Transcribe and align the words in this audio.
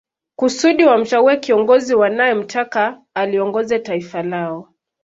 Kusudi 0.35 0.83
wamchague 0.85 1.37
kiongozi 1.37 1.95
wanae 1.95 2.33
mtaka 2.33 3.01
aliongoze 3.13 3.79
taifa 3.79 4.23
lao 4.23 4.73